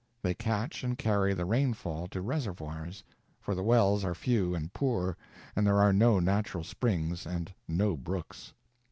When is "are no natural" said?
5.79-6.63